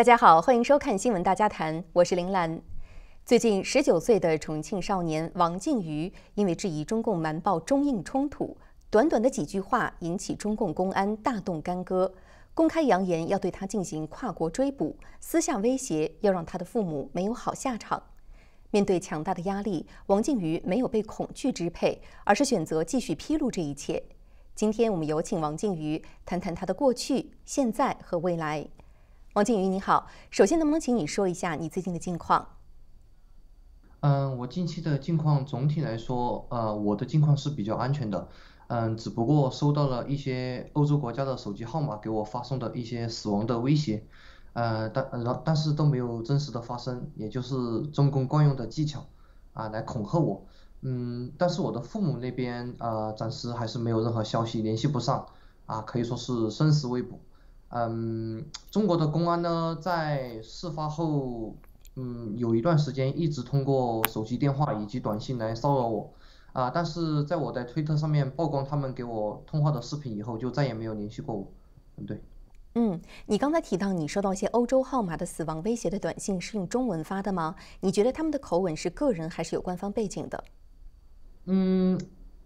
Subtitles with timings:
[0.00, 2.58] 大家好，欢迎收看《新闻大家谈》，我是林兰。
[3.26, 8.56] 最近，十九岁的重庆少年王靖宇因为质疑中共瞒报中印冲突，
[8.88, 12.10] 短短的几句话引起中共公安大动干戈，
[12.54, 18.02] 公开扬言要对他进行跨国追捕，私下威胁要让他的父母没有好下场。
[18.70, 24.02] 面对强大的压力，王靖宇没有被恐惧支配，而是选择继续披露这一切。
[24.54, 28.66] 今天我们有请王靖宇谈谈他的过去、现在和未来。
[29.34, 32.48] 王靖宇，你好，首先能不能请你说一下你最近的近况？
[34.00, 38.26] 嗯，我近期的近况总体来说，呃，我的近况是比较安全的。
[38.66, 44.04] 嗯，只不过收到了一些欧洲国家的手机号码给我发送的一些死亡的威胁，
[44.52, 47.54] 呃，但然但是都没有真实的发生，也就是
[47.92, 49.06] 中共惯用的技巧
[49.52, 50.44] 啊来恐吓我。
[50.80, 55.24] 嗯，但是我的父母那边呃暂时还是没有任何消息联系不上，
[55.66, 57.20] 啊可以说是生死未卜。
[57.70, 61.54] 嗯，中国的公安呢在事发后，
[61.96, 66.12] 嗯有一段时间一直通过手机电话以及短信来骚扰我，
[66.52, 71.46] 啊但是在我在推特上面曝光他们给我通话的视频以后，就再也没有联系过我。
[71.96, 72.20] 嗯对。
[72.74, 77.56] 嗯，你刚才提到你收到一些欧洲号码的死亡威胁的短信是用中文发的吗？
[77.80, 80.44] 你觉得他们的口吻是个人还是有官方背景的？
[81.46, 81.98] 嗯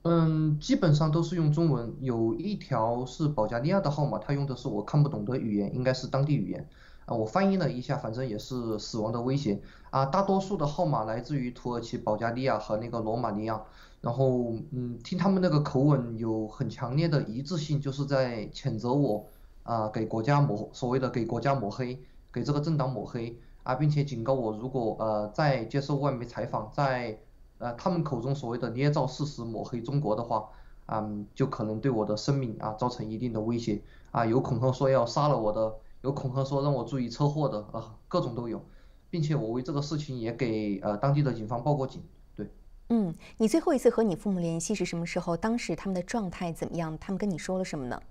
[0.04, 6.68] 嗯，基本上都是用中文，有一条是保加利亚的号码，他用的是我看不懂的语言，应该是当地语言，
[7.06, 13.62] 啊，我翻译了一下，反正也是死亡的威胁，啊，大多数的号码来自于土耳其、保加利亚和那个罗马尼亚，
[14.02, 19.24] 然后嗯，听他们那个口吻有很强烈的一致性，就是在谴责我，
[19.62, 21.98] 啊，给国家抹所谓的给国家抹黑，
[22.30, 27.18] 给这个政党抹黑，啊，并且警告我如果呃再接受外媒采访，在
[27.58, 30.48] 呃，他们口中所谓的捏造事实、抹黑中国的话，
[30.86, 33.80] 嗯，就可能对我的生命啊造成一定的威胁
[34.10, 38.62] 啊，有恐吓说要杀了我的，有恐吓说让我注意车祸的啊，各种都有，
[39.08, 42.02] 并且我为这个事情也给呃当地的警方报过警，
[42.36, 42.50] 对。
[42.90, 45.36] 嗯，你最后一次和你父母联系是什么时候？
[45.36, 46.98] 当时他们的状态怎么样？
[46.98, 48.02] 他们跟你说了什么呢？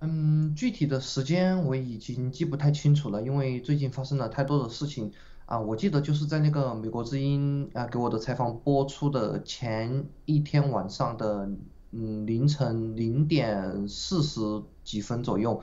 [0.00, 5.12] 嗯，具体的时间我已经记不太清楚了，因为最近发生了太多的事情。
[5.46, 11.50] 啊，我记得就是在那个美国之音啊给我的采访播出的前一天晚上的
[11.92, 14.40] 嗯凌晨零点四十
[14.84, 15.60] 几分左右，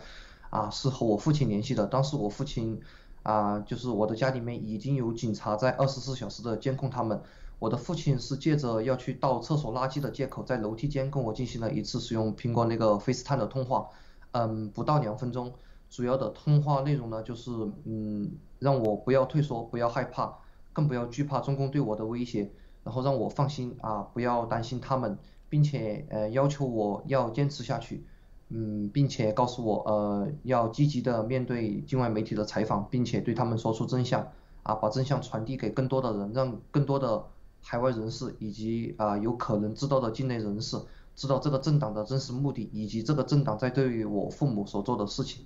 [0.51, 2.79] 啊是和我父亲联系的，当时我父亲
[3.23, 7.19] 啊就是我的家里面已经有警察在二十四小时的监控他们，
[7.57, 13.89] 我的父亲是借着要去倒厕所垃圾的借口在楼梯间跟我进行了一次使用苹果那个 FaceTime 的通话，
[14.33, 15.51] 嗯不到两分钟。
[15.89, 17.51] 主要的通话内容呢，就是
[17.83, 18.31] 嗯，
[18.61, 20.37] 让我不要退缩，不要害怕，
[20.71, 22.51] 更不要惧怕中共对我的威胁，
[22.83, 25.17] 然后让我放心啊，不要担心他们，
[25.49, 28.05] 并且呃要求我要坚持下去，
[28.49, 37.25] 嗯，并且告诉我呃要积极的面对境外媒体的采访，并且对他们说出真相，啊，把真相传递给更多的人，让更多的
[37.63, 40.77] 海外人士以及啊有可能知道的境内人士
[41.15, 45.45] 知道这个政党的真实目的，以及这个政党在对于我父母所做的事情。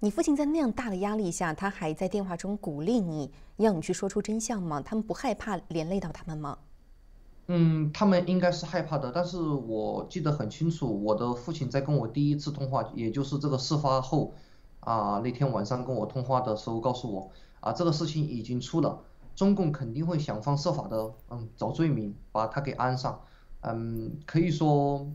[0.00, 4.80] 你父亲在那样大的压力下，他还在电话中鼓励你，要你去说出真相吗？
[4.80, 6.56] 他们不害怕连累到他们吗？
[7.48, 14.34] 嗯，他们应该是害怕的，但是我记得很清楚，我的父亲在跟我第一次通话，也就是这个事发后，
[14.78, 19.00] 啊那天晚上跟我通话的时候告诉我，啊这个事情已经出了，
[19.34, 23.20] 中共肯定会想方设法的，嗯找罪名把他给安上，
[23.62, 25.08] 嗯可以说，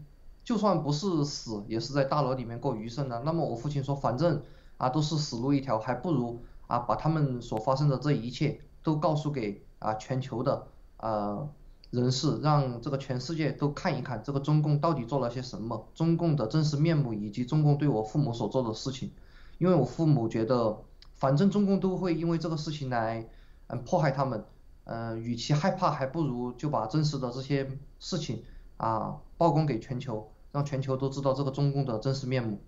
[0.44, 3.22] 就算不是死，也是在大牢里面过余生的。
[3.24, 4.42] 那么我父亲说，反正。
[4.84, 10.68] 啊，都是死路一条，还不如啊把他们所发生的这一切都告诉给啊全球的
[10.98, 11.48] 呃
[11.90, 19.10] 人士，让这个全世界都看一看这个中共到底做了些什么，中共的真实面目以及中共对我父母所做的事情。
[19.58, 20.78] 因为我父母觉得，
[21.14, 23.26] 反正中共都会因为这个事情来
[23.68, 24.44] 嗯迫害他们，
[24.84, 28.44] 嗯，与其害怕，还不如就把真实的这些事情
[28.76, 32.60] 啊曝光给全球，让全球都知道这个中共的真实面目。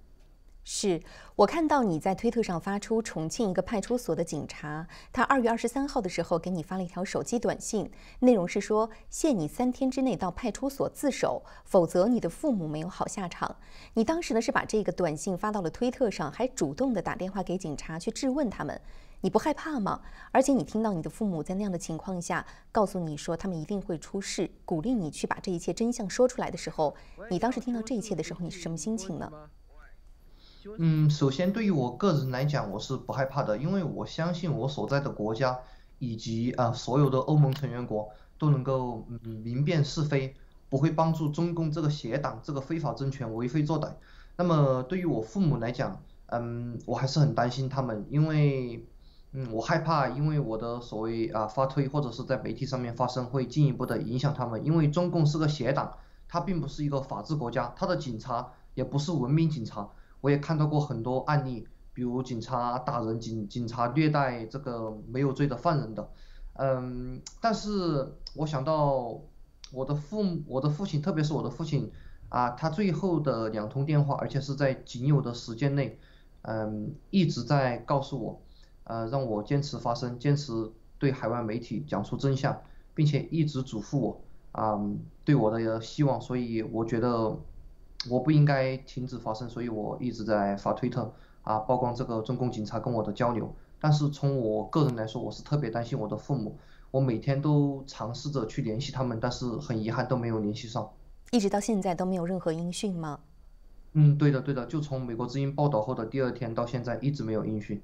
[0.67, 0.99] 是
[1.35, 7.87] 我看到你在推特上发出重庆一个派出所的警察，他二月二十三号的时候给你发了一条手机短信，
[8.21, 13.55] 内容是说限你三天之内到派出所自首，否则你的父母没有好下场。
[13.93, 18.81] 你当时呢是把这个短信发到了推特上，还主动的打电话给警察去质问他们，
[19.21, 20.01] 你不害怕吗？
[20.31, 26.95] 而且你听到你的父母在那样的情况下告诉你说他们一定会出事，鼓励你去把这一切真相说出来的时候，
[27.29, 29.31] 你当时听到这一切的时候，你是什么心情呢？
[30.77, 35.59] 嗯，首先对于我个人来讲，我是不害怕的，因为我相信我所在的国家
[35.99, 40.35] 以及啊所有的欧盟成员国都能够嗯明辨是非，
[40.69, 43.91] 不会帮助中共这个邪党这个非法政权为非作歹。
[44.37, 48.85] 那么对于我父母来讲，嗯，我还是很担心他们，因为
[49.31, 55.97] 嗯，我害怕因为我的所谓啊发推或者是在媒体上面发声，会进一步的影响他们，因为中共是个邪党，
[56.27, 59.89] 它并不是一个法治国家，它的警察也不是文明警察，
[60.25, 66.09] 我也看到过很多案例，比如警察打人，警警察虐待这个没有罪的犯人的，
[66.53, 69.21] 嗯，但是我想到
[69.71, 71.91] 我的父，我的父亲，特别是我的父亲。
[72.29, 75.99] 啊，他最后的两通电话，而且是在仅有的时间内，
[76.41, 78.41] 嗯，一直在告诉我，
[78.85, 82.59] 呃，让我坚持发声，坚持对海外媒体讲出真相，
[82.95, 84.21] 并且一直嘱咐我，
[84.53, 84.81] 啊，
[85.23, 87.37] 对我的希望，所以我觉得
[88.09, 93.53] 我不应该停止发声，所以我一直在发推特，啊，曝光这个中共警察跟我的交流。
[93.79, 96.57] 但是从我个人来说，我是特别担心我的父母，
[96.91, 100.89] 我每天都尝试着去联系他们，但是很遗憾都没有联系上。
[101.31, 103.19] 一直到现在都没有任何音讯吗？
[103.93, 107.81] 嗯，对的，对的，就从美国之音报道后的第二天到现在一直没有音讯。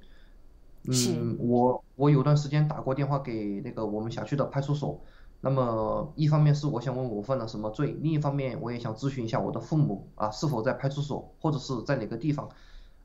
[0.87, 4.99] 嗯，我我有段时间打过电话给那个我们辖区的派出所，
[5.41, 12.47] 那么一方面是我想问我犯了什么罪，另一方面我也想咨询一下我的父母啊是否在派出所或者是在哪个地方。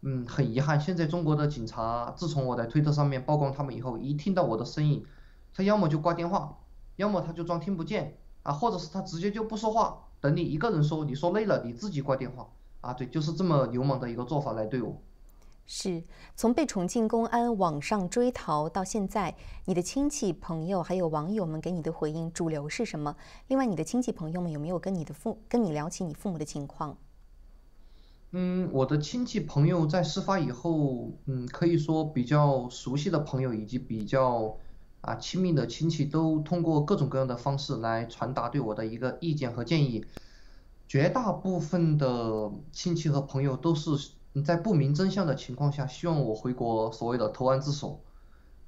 [0.03, 5.05] 嗯，很遗憾，现在中国的警察自从我在推特上面曝光他们以后，一听到我的声音，
[5.55, 6.59] 他要么就挂电话，
[6.97, 10.05] 要么他就装听不见啊，或者是他直接就不说话。
[10.21, 12.49] 等你一个人说，你说累了，你自己挂电话
[12.83, 15.01] 啊，对，就是这么流氓的一个做法来对我。
[15.67, 16.05] 是
[16.35, 23.17] 从被重庆公安网上追逃到现在，你的亲戚朋友还有网友们给你的回应主流是什么？
[23.49, 26.97] 另外，你的亲戚朋友们有没有跟你的父跟你聊起你父母的情况？
[28.31, 34.57] 嗯，我的亲戚朋友在事发以后，嗯，可以说比较熟悉的朋友以及比较。
[35.03, 40.05] 啊，亲密的亲戚都通过各种各样的方式来传达对我的一个意见和建议。
[40.89, 43.91] 绝大部分的亲戚和朋友都是
[44.45, 48.01] 在不明真相的情况下，希望我回国所谓的投案自首。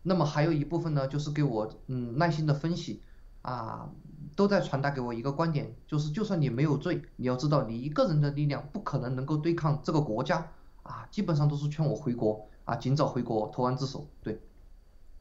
[0.03, 3.03] 那么还有一部分呢，就是给我嗯耐心的分析，
[3.43, 3.91] 啊，
[4.37, 10.51] 都在传达给我一个观点，就是就算你没有罪，你要知道你一个人的力量不可能能够对抗这个国家，
[10.83, 14.41] 啊，基本上都是劝我回国，啊，尽早回国投案自首，对。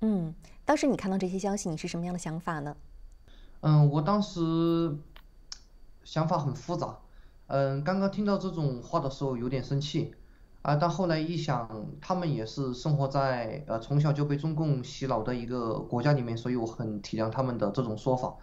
[0.01, 0.33] 嗯，
[0.63, 2.77] 当时你看到这些消息，你是什么样的想法呢？
[3.61, 4.95] 嗯，我当时
[6.03, 6.99] 想法很复杂。
[7.47, 10.13] 嗯，刚刚听到这种话的时候有点生气，
[10.67, 18.35] 啊，但后来一想，他们也是生活在呃从小就被中共洗脑的一个国家里面，所以我很体谅他们的这种说法，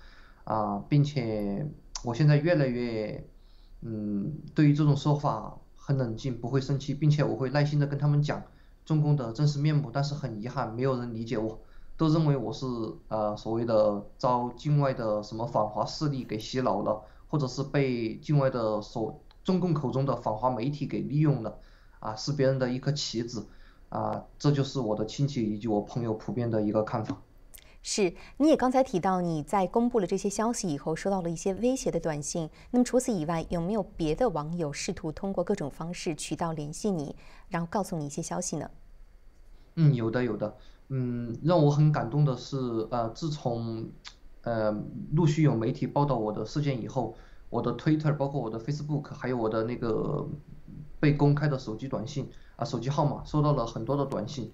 [0.44, 1.69] 啊，并且
[2.03, 3.23] 我现在越来越
[3.82, 8.43] 嗯，对于这种说法很冷静，不会生气，并且我会耐心的跟他们讲。
[8.87, 11.59] 中共的真实面目，但是很遗憾，没有人理解我，
[11.99, 12.67] 都认为我是
[13.09, 21.59] 呃所谓的遭境外的什么反华势力给洗脑了，或者是被境外的所中共口中的反华媒体给利用了，
[22.04, 23.46] 啊，是别人的一颗棋子，
[23.88, 27.16] 啊，这就是我的亲戚以及我朋友普遍的一个看法。
[27.82, 32.50] 是，你也刚才提到你在公布了这些消息以后，收到了一些威胁的短信。
[32.70, 37.16] 那么除此以外，有没有别的网友试图通过各种方式渠道联系你，
[37.48, 38.70] 然后告诉你一些消息呢？
[39.76, 40.54] 嗯，有的有的。
[40.88, 42.58] 嗯，让我很感动的是，
[42.90, 43.88] 呃，自从
[44.42, 44.70] 呃
[45.12, 47.14] 陆续有媒体报道我的事件以后，
[47.49, 50.26] 我的 Twitter，包括我的 Facebook，还有我的那个
[51.04, 54.50] 被公开的手机短信啊，手机号码，收到了很多的短信。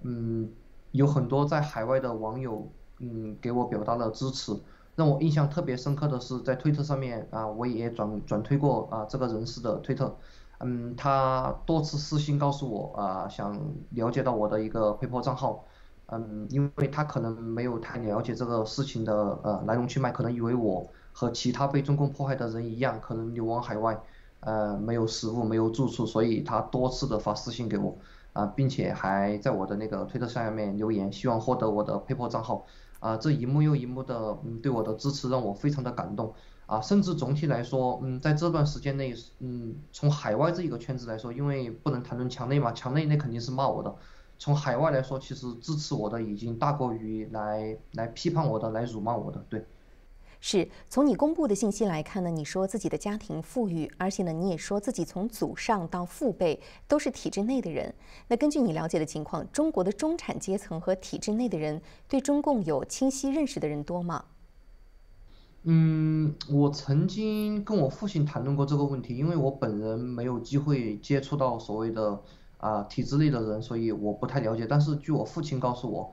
[0.00, 0.48] 嗯。
[0.92, 4.52] 有很多在海外的网友，嗯，给我表达了支持。
[4.96, 10.16] 让我印象特别深刻的是，在推特上面啊，我也转转推过啊这个人士的推特，
[10.58, 13.56] 嗯，他多次私信告诉我啊，想
[13.90, 15.64] 了解到我的一个 PayPal 账号，
[16.06, 24.02] 嗯，因为他可能没有太了解这个事情的呃来龙去脉，可能以为我和其他被中共迫害的人一样，可能流亡海外，
[24.40, 27.96] 呃，没有食物，没有住处，所以他多次的发私信给我。
[28.32, 32.64] 啊，并且还在我的那个推特下面留言，希望获得我的 PayPal 账号。
[33.00, 36.32] 啊，这一幕又一幕的，嗯，对我的支持让我非常的感动。
[36.66, 43.96] 啊，甚至总体来说，嗯，在这段时间内，嗯，从海外这一个圈子来说，因为不能谈论墙内嘛，墙内那肯定是骂我的。
[44.38, 49.66] 从海外来说，其实支持我的已经大过于来来批判我的、来辱骂我的，对。
[50.42, 57.94] 是从你公布的信息来看呢，你说自己的家庭富裕，而且呢，你也说自己从祖上到父辈都是体制内的人。
[58.26, 64.24] 那根据你了解的情况，中国的中产阶层和体制内的人对中共有清晰认识的人多吗？
[65.64, 72.18] 嗯，我曾经跟我父亲谈论过这个问题，因为我本人没有机会接触到所谓的
[72.56, 74.66] 啊体制内的人，所以我不太了解。
[74.66, 76.10] 但是据我父亲告诉我。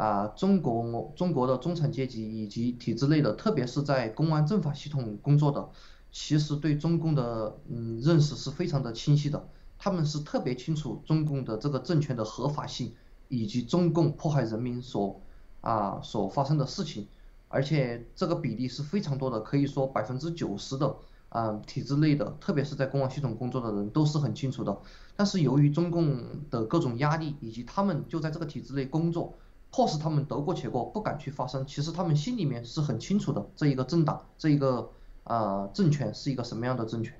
[0.00, 5.68] 啊，中国中国的中产阶级以及体制内的，特别是在公安政法系统工作的，
[6.10, 9.46] 其实对中共的嗯认识是非常的清晰的。
[9.78, 12.94] 他们是特别清楚中共的这个政权的合法性
[13.28, 15.20] 以及中共迫害人民所
[15.60, 17.06] 啊所发生的事情，
[17.48, 20.96] 而且这个比例是非常多的，可以说百分之九十的
[21.28, 24.78] 啊体制内的，特别是在公安系统工作的人都是很清楚的。
[25.14, 29.34] 但是由于中共的各种压力，以及他们就在这个体制内工作，
[29.70, 31.66] 迫使他们得过且过，不敢去发声。
[31.66, 34.90] 其实他们心里面是很清楚的，这一个政党，这一个
[35.24, 37.14] 啊政权是一个什么样的政权。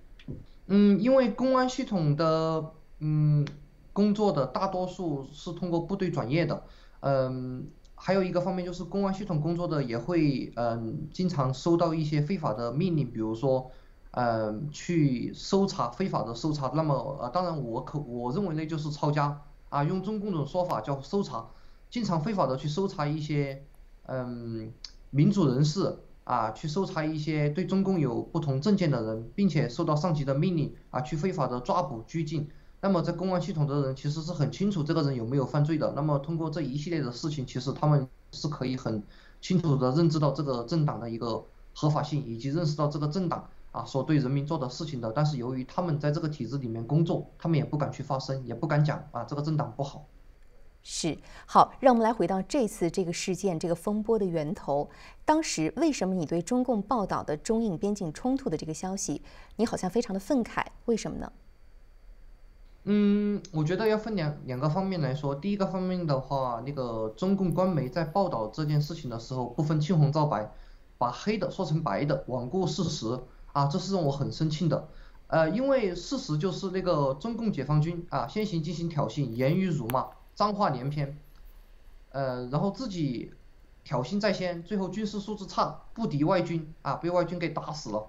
[0.66, 3.46] 嗯，因为公安系统的嗯
[3.92, 6.62] 工作的大多数是通过部队转业的，
[7.00, 7.66] 嗯，
[7.96, 13.70] 还有一个方面就是公安系统工作的也会嗯经常收到一些非法的命令，比如说
[14.12, 21.48] 嗯去搜查非法的搜查，那么呃当然我可我认为那就是抄家啊，用中共的说法叫搜查，
[21.90, 23.64] 经常非法的去搜查一些
[24.06, 24.72] 嗯
[25.10, 25.98] 民主人士。
[26.22, 32.48] 啊，去搜查一些对中共有不同政见的人，并且受到上级的命令啊，去非法的抓捕拘禁。
[32.80, 35.92] 那么在公安系统的人其实是很清楚这个人有没有犯罪的。
[35.96, 39.02] 那么通过这一系列的事情，其实他们是可以很
[39.40, 41.44] 清楚的认知到这个政党的一个
[41.74, 45.10] 合法性，以及认识到这个政党啊所对人民做的事情的。
[45.10, 50.06] 但是由于他们在这个体制里面工作，他们也不敢去发声，也不敢讲啊这个政党不好。
[50.82, 54.88] 是好，让我们来回到这次这个事件这个风波的源头。
[55.24, 59.22] 当时为什么你对中共报道的中印边境冲突的这个消息，
[59.56, 60.64] 你好像非常的愤慨？
[60.86, 61.30] 为什么呢？
[62.84, 65.34] 嗯，我觉得要分两两个方面来说。
[65.34, 70.50] 第一个方面的话，那个中共官媒在报道这件事情的时候，不分青红皂白，
[70.96, 73.20] 把黑的说成白的，罔顾事实
[73.52, 74.88] 啊，这是让我很生气的。
[75.26, 80.08] 呃，因为事实就是那个中共解放军啊，先行进行挑衅，言语辱骂。
[80.34, 81.18] 脏话连篇，
[82.10, 83.32] 呃，然后自己
[83.84, 88.06] 挑衅在先，最后军事素质差，不敌外军啊，被外军给打死了。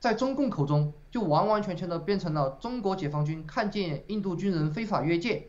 [0.00, 5.46] 在中共口中，就完完全全的变成了中国解放军看见印度军人非法越界，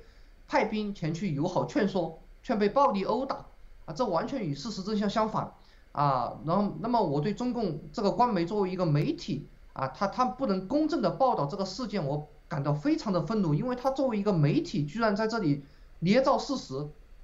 [0.48, 3.48] 派兵前去友好劝说，却被暴力殴打
[3.86, 5.54] 啊，这完全与事实真相相反
[5.92, 6.40] 啊。
[6.46, 15.64] 然后，那么我对中共这个官媒作为一个媒体啊，他他不能公正的报道这个事件，我感到非常的愤怒，因为他作为一个媒体，居然在这里。
[16.04, 16.74] 捏造事实，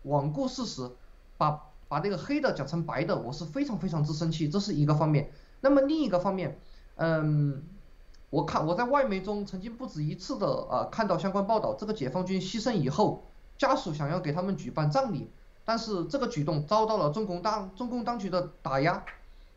[0.05, 0.89] 罔顾事实，
[1.37, 5.29] 把把那个黑的讲成白的，我是非常非常之生气，这是一个方面。
[5.59, 6.57] 那么另一个方面，
[6.95, 7.61] 嗯，
[8.29, 13.23] 我看我在外媒中曾经不止一次的啊看到相关报道，这个解放军牺牲以后，
[13.57, 15.29] 家属想要给他们举办葬礼，
[15.65, 19.03] 但是这个举动遭到了中共当中共当局的打压，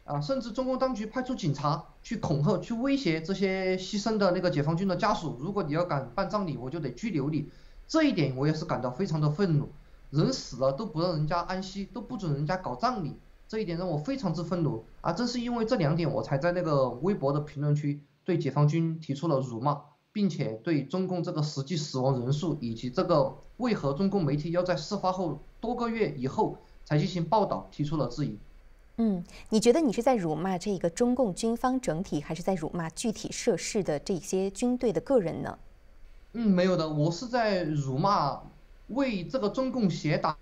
[0.04, 7.50] 啊，甚至中共当局派出警察去恐吓、去威胁这些牺牲的那个解放军的家属，如果你要敢办葬礼，我就得拘留你。
[7.88, 9.68] 这一点我也是感到非常的愤怒，
[10.10, 13.16] 人死了都不让人家安息，都不准人家搞葬礼，
[13.48, 15.12] 这一点让我非常之愤怒啊！
[15.12, 28.38] 正是因为这两点，我才在那个微博的评论区对解放军提出了辱骂，并且对中共这个实际死亡人数以及这个为何中共媒体要在事发后多个月以后才进行报道提出了质疑。
[28.98, 35.58] 嗯，你觉得你是在辱骂这个中共军方整体，还是在辱骂具体涉事的这些军队的个人呢？
[36.34, 38.40] 嗯，没有的，我是在辱骂
[38.88, 40.36] 为这个中共协党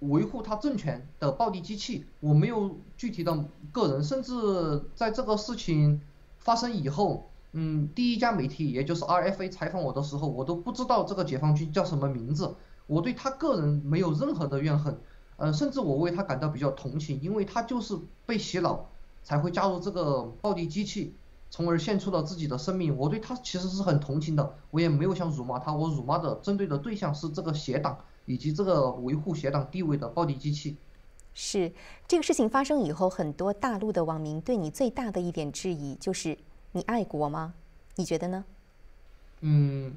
[0.00, 6.00] 维护他政权的暴力机器，我没有具体的个人，甚至在这个事情
[6.38, 12.54] 发生以后，嗯，第一家媒体也就是 RFA 采访我的时候，我都不知道这个解放军叫什么名字，
[12.86, 14.98] 我对他个人没有任何的怨恨，
[15.36, 18.88] 呃，甚至我为他感到比较同情，因为他就是被洗脑
[19.22, 21.14] 才会加入这个暴力机器。
[21.48, 30.76] 从而献出了自己的生命，我对他其实是很同情的，我也没有想辱骂他，我辱骂的针对的对象是这个邪党以及这个维护邪党地位的暴力机器。
[31.32, 31.72] 是
[32.08, 36.36] 这个事情发生以后，很多大陆的网民对你最大的一点质疑就是
[36.72, 37.54] 你爱国吗？
[37.94, 38.44] 你觉得呢？
[39.40, 39.94] 嗯，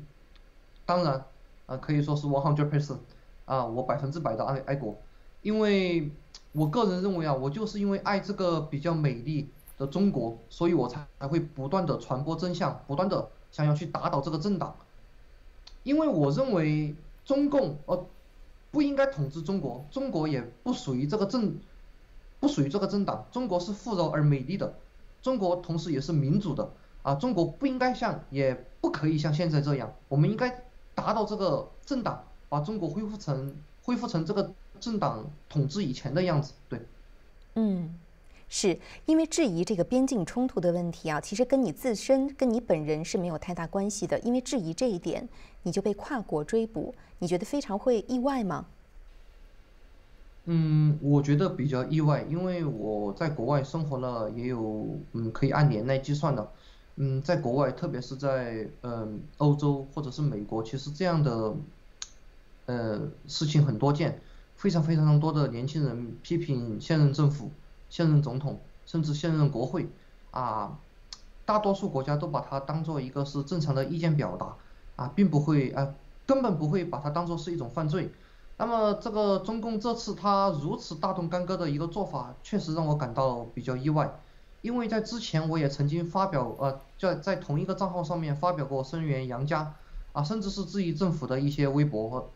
[0.85, 1.25] 当然，
[1.65, 2.99] 啊可以说是 one hundred percent，
[3.45, 4.95] 啊我百分之百的爱爱国，
[5.41, 6.11] 因为
[6.51, 9.49] 我个人认为啊，我就是因为爱这个比较美丽。
[9.79, 14.75] 的中国，所以我才才会不断的传播真相，不断的想要去打倒这个政党，
[15.83, 16.93] 因为我认为
[17.25, 18.05] 中共呃
[18.69, 21.57] 不应该统治中国，中国也不属于这个政，
[22.41, 24.73] 不属于这个政党，中国是富饶而美丽的，
[25.21, 26.69] 中国同时也是民主的
[27.01, 36.81] 啊，中国不应该像也不可以像现在这样，我们应该打倒这个政党，把中国恢复成恢复成这个政党统治以前的样子，对，
[37.55, 37.95] 嗯。
[38.49, 44.19] 是因为质疑这个边境冲突的问题啊，其实跟你自身、跟你本人是没有太大关系的。
[44.19, 45.29] 因为质疑这一点，
[45.63, 48.65] 你就被跨国追捕，你觉得非常会意外吗？
[50.45, 56.51] 嗯，我觉得比较意外，因为我在国外生活了也有，嗯，可以按年来计算的。
[56.95, 61.55] 嗯，在国外，特别是在嗯欧洲或者是美国，其实这样的，
[62.65, 64.19] 呃事情很多件，
[64.55, 67.51] 非常非常多的年轻人批评现任政府、
[67.89, 69.89] 现任总统，甚至现任国会
[70.31, 70.77] 啊，
[71.45, 74.55] 大多数国家都把它当做一个是正常的意见表达
[74.95, 78.11] 啊，并不会啊，根本不会把它当做是一种犯罪。
[78.57, 84.19] 那么这个中共这次他如此大动干戈的一个做法，确实让我感到比较意外，
[84.61, 89.73] 因为在之前我也曾经发表呃在在同一个账号上面发表过声援杨家
[90.11, 92.29] 啊，甚至是质疑政府的一些微博，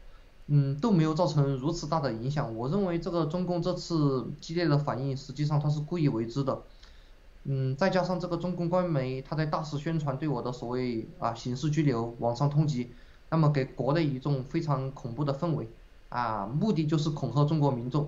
[0.48, 2.56] 嗯都没有造成如此大的影响。
[2.56, 6.62] 我认为这个中共这次激烈的反应，实际上他是故意为之的，
[7.44, 12.88] 嗯再加上这个中共官媒他在大肆宣传对我的所谓啊刑事拘留、网上通缉，
[13.30, 15.70] 那么给国内一种非常恐怖的氛围。
[16.10, 18.08] 啊，目的就是恐吓中国民众，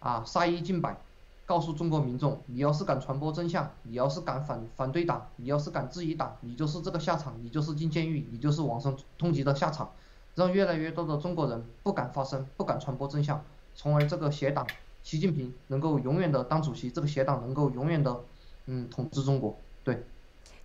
[0.00, 0.98] 啊，杀一儆百，
[1.46, 9.92] 告诉中国民众，你要是敢传播真相，你要是敢反反对党，你要是敢质疑党，你就是这个下场，你就是进监狱，你就是网上通缉的下场，
[10.34, 13.42] 让越来越多的中国人不敢发声，不敢传播真相，
[13.74, 14.66] 从而这个邪党
[15.02, 18.20] 习近平能够永远的当主席，这个邪党能够永远的
[18.66, 20.02] 嗯统治中国，对。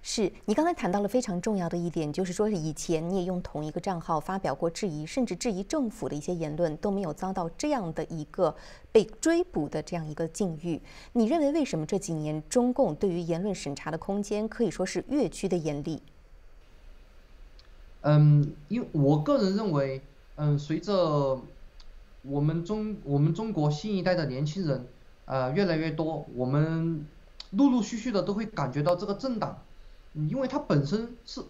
[0.02, 8.56] 是你刚才谈到了非常重要的一点，就是说以前你也用同一个账号发表过质疑，甚至质疑政府的一些言论，都没有遭到这样的一个
[8.94, 10.82] 被追捕的这样一个境遇。
[11.12, 16.02] 你认为为什么这几年中共对于言论审查的空间可以说是越趋的严厉？
[18.02, 20.02] 嗯，因我个人认为，
[20.36, 21.40] 嗯，随着
[22.24, 24.88] 我们中我们中国新一代的年轻人
[25.26, 27.06] 呃越来越多，我们
[27.52, 29.58] 陆陆续续的都会感觉到这个政党。
[30.28, 31.42] 因为他本身是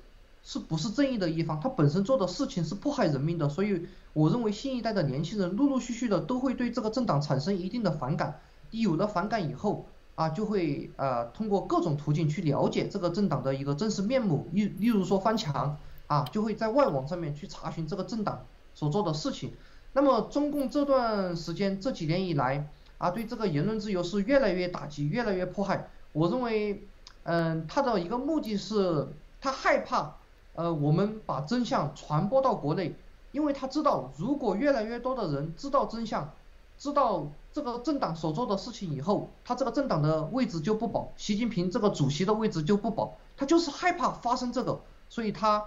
[0.43, 8.39] 是不是正义的一方，他本身做的事情是迫害人民的，所以我认为新一代的年轻人陆陆续续的都会对这个政党产生一定的反感。
[8.71, 15.77] 有了反感以后啊，就会呃通过各种途径去了解这个政党的一个真实面目，例例如说翻墙
[16.09, 18.45] 啊，就会在外网上面去查询这个政党
[18.75, 19.53] 所做的事情。
[19.93, 22.67] 那么中共这段时间这几年以来
[22.97, 25.87] 啊，对这个言论自由是越来越打击，越来越迫害。
[26.11, 26.83] 我认为。
[27.23, 29.07] 嗯，他的一个目的是，
[29.39, 30.15] 他害怕，
[30.55, 32.95] 呃，我们把真相传播到国内，
[33.33, 36.31] 因为他知道，如果越来越多的人知道真相，
[36.79, 45.65] 知道这个政党所做的事情以后，他这个政党的位置就不保，习近平这个主席的位置就不保，他就是害怕发生这个，所以他，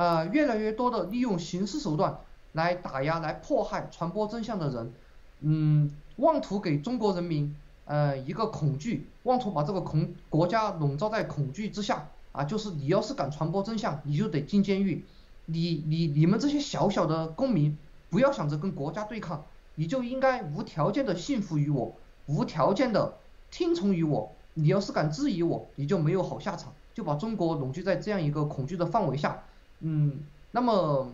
[0.00, 2.20] 呃，越来越多的利用刑事手段
[2.52, 4.92] 来打压、来迫害传播真相的人，
[5.40, 7.54] 嗯，妄图给中国人民。
[7.84, 15.04] 呃，一个恐惧，妄图把这个恐国家笼罩在恐惧之下啊，就是你要是敢传播真相，你就得进监狱。
[15.44, 17.76] 你你你们这些小小的公民，
[18.08, 21.92] 不要想着跟国家对抗，你就应该无条件的信服于我，
[22.24, 23.18] 无条件的
[23.50, 24.32] 听从于我。
[24.54, 29.42] 你要是敢质疑我，你就没有好下场，就把中国笼聚在这样一个恐惧的范围下。
[29.80, 30.20] 嗯，
[30.52, 31.08] 那么，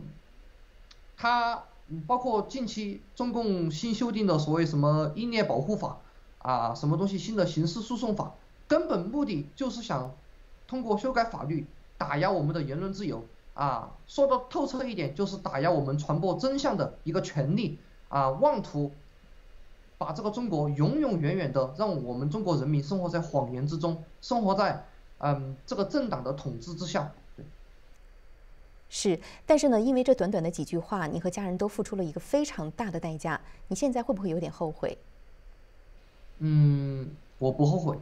[1.16, 1.64] 他
[2.06, 5.98] 包括近期中共新修订的所谓什么英烈保护法。
[6.38, 8.32] 啊，什么东西新的刑事诉讼法，
[8.68, 10.14] 根本目的就是想
[10.68, 11.66] 通过修改法律
[11.98, 18.92] 打压我们的言论自由啊，说的透彻一点就是打压我们传播真相的一个权利啊，妄图
[19.98, 24.86] 把这个中国永永远远的让我们中国人民生活在谎言之中，生活在
[25.18, 27.10] 嗯这个政党的统治之下。
[28.88, 34.96] 是，但是呢，因为这短短的几句话，你和家人都付出了一个非常大的代价，你现在会不会有点后悔？
[36.38, 37.98] 嗯，我不后悔，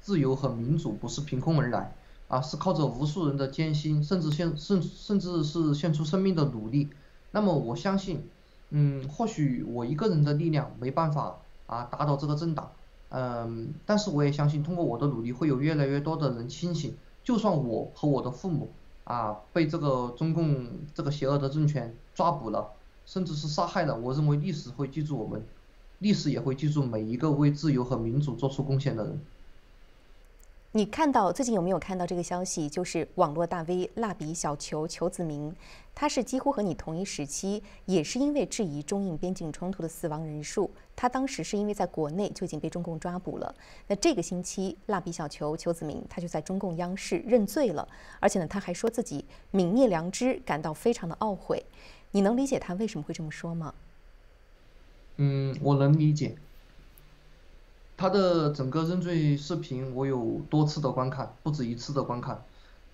[0.00, 1.92] 自由和民主不是凭空而来，
[2.28, 6.88] 啊，是靠着无数人的艰辛，甚至献甚甚至是献出生命的努力。
[7.32, 8.22] 那么我相信，
[8.70, 12.70] 嗯，或许我一个人的力量没办法啊打倒这个政党，
[13.08, 16.96] 嗯，但是我也相信，通过我的努力，会有越来越多的人清醒。
[17.24, 18.70] 就算我和我的父母
[19.08, 22.68] 啊被这个中共这个邪恶的政权抓捕了，
[23.06, 25.42] 甚至是杀害了，我认为历史会记住我们。
[26.00, 29.18] 历史也会记住每一个为自由和民主做出贡献的人。
[30.72, 32.68] 你看到最近有没有看到这个消息？
[32.68, 35.54] 就是网络大 V 蜡笔小球裘子明，
[35.94, 43.54] 他是几乎和你同一时期，也是因为质疑中印边境冲突的死亡人数，他当时是因为在国内就已经被中共抓捕了。
[43.86, 47.88] 那这个星期，蜡笔小球裘子明他就在中共央视认罪了，
[48.20, 51.64] 而且呢，他还说自己泯灭良知，感到非常的懊悔。
[52.10, 53.74] 你能理解他为什么会这么说吗？
[55.16, 56.36] 嗯，我能理解。
[57.98, 62.44] 他的整个认罪视频，我有多次的观看，不止一次的观看。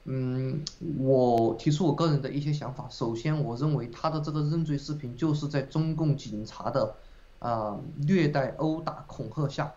[0.06, 0.64] 嗯，
[0.98, 2.88] 我提出我个人的一些想法。
[2.90, 6.94] 首先，我认为他的这个认罪视频就是在中共警察的
[7.38, 9.74] 啊虐待、殴打、恐吓下，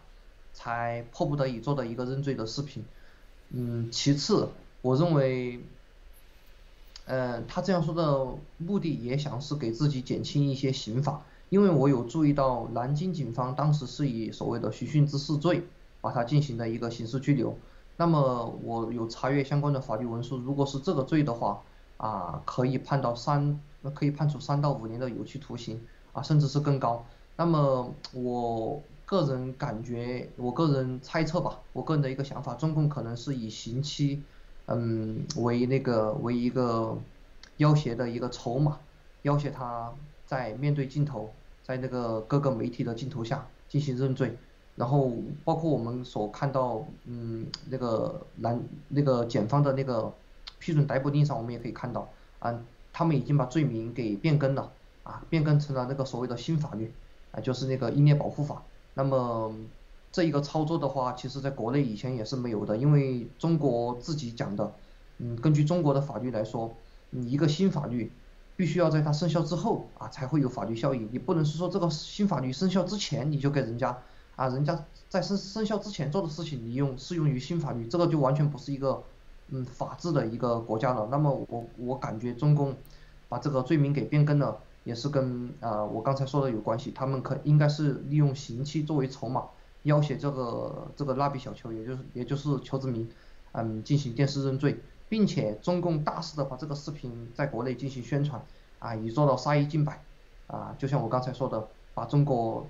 [0.54, 2.86] 才迫不得已做的一个认罪的视频。
[3.50, 4.48] 嗯，其次，
[4.82, 5.60] 我认为
[7.06, 8.26] 呃，他这样说的
[8.58, 15.64] 目的也想是给自己减轻一些刑罚，因为我有注意到南京警方当时是以所谓的寻衅滋事罪
[16.02, 17.58] 把他进行了一个刑事拘留。
[17.96, 21.62] 那么我有查阅相关的法律文书，如果是这个罪的话，
[21.98, 23.60] 啊，可以判到三，
[23.96, 25.82] 可以判处三到五年的有期徒刑，
[26.14, 27.04] 啊，甚至是更高。
[27.38, 34.22] 那么我个人感觉，我个人猜测吧，我个人的一个想法，中共可能是以刑期，
[34.68, 36.96] 嗯，为那个为一个
[37.58, 38.78] 要挟的一个筹码，
[39.24, 39.92] 要挟他
[40.28, 41.32] 在面对镜头，
[41.64, 44.38] 在那个各个媒体的镜头下进行认罪，
[44.76, 45.12] 然后
[45.44, 50.14] 包括我们所看到，嗯，那个男那个检方的那个
[50.60, 52.62] 批准逮捕令上，我们也可以看到，啊，
[52.94, 56.94] 他们已经把罪名给变更了，啊，变更成了那个所谓的新法律。
[57.32, 58.64] 啊，就是那个英烈保护法。
[58.94, 59.54] 那么
[60.14, 64.72] 这一个操作的话，其实在国内以前也是没有的，因为中国自己讲的，
[65.18, 66.74] 嗯，根据中国的法律来说，
[67.10, 68.10] 你一个新法律
[68.58, 73.98] 必须要在它生效之后啊才会有法律效应，你不能是说这个新法律生效之前你就给人家
[74.36, 79.02] 啊，人家在生生效之前做的事情你用适用于新法律，这个就完全不是一个
[79.48, 81.08] 嗯法治的一个国家了。
[81.10, 82.76] 那么我我感觉中共
[83.30, 84.58] 把这个罪名给变更了。
[84.84, 89.44] 也是跟啊我刚才说的有关系，他们可应该是利用刑期作为筹码，
[89.84, 93.10] 要挟这个这个蜡笔小球，也就是也就是裘志明，
[93.52, 98.42] 嗯进行电视认罪，并且中共大肆的把这个视频在国内进行宣传，
[98.80, 100.04] 啊以做到杀一儆百，
[100.48, 102.68] 啊就像我刚才说的，把中国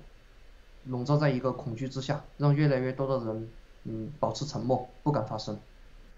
[0.84, 3.48] 笼罩在一个恐惧之下，让越来越多的人
[3.84, 5.58] 嗯保持沉默，不敢发声。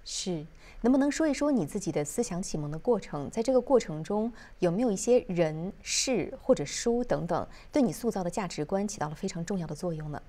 [0.05, 0.47] 是，
[0.81, 3.31] 能不能说一说你自己的思想启蒙的过程？
[3.31, 10.23] 在这个过程中，有没有一些人事或者书等等，对你塑造的价值观起到了非常重要的作用呢？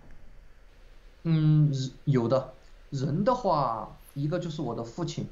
[1.23, 1.71] 嗯，
[2.05, 2.53] 有的。
[2.89, 5.25] 人的话，一个就是我的父亲，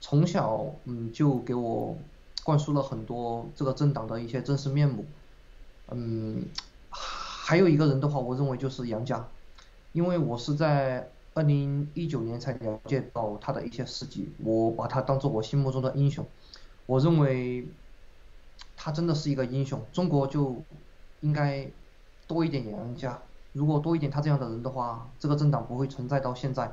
[0.00, 1.96] 从小嗯就给我
[2.44, 5.04] 灌输了很多这个政党的一些真实面目。
[5.90, 6.44] 嗯，
[6.88, 9.28] 还有一个人的话，我认为就是杨家，
[9.92, 11.08] 因为我是在。
[11.32, 16.26] 二零一九年才了解到他的一些事迹，我把他当做我心目中的英雄，
[16.86, 17.68] 我认为
[18.76, 19.80] 他真的是一个英雄。
[19.92, 20.60] 中国就
[21.20, 21.70] 应该
[22.26, 26.72] 多一点杨家，如果多一点他这样的人的话，这个政党不会存在到现在。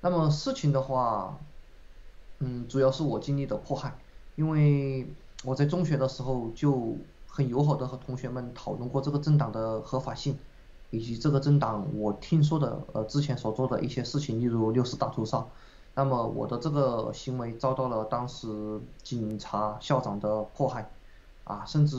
[0.00, 1.36] 那么事情的话，
[2.40, 3.96] 嗯，主要是我经历的迫害，
[4.36, 5.06] 因为
[5.44, 6.96] 我在中学的时候就
[7.26, 10.38] 很友好的和同学们讨论过这个政党的合法性。
[10.90, 15.44] 以及这个政党，我听说的呃之前所做的一些事情，例如六四大屠杀，
[15.94, 20.90] 那么我的这个行为遭到了当时警察校长的迫害，
[21.44, 21.98] 啊，甚至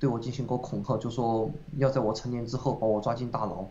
[0.00, 3.64] 对我进行过恐吓，就说要在我成年之后把我抓进大牢，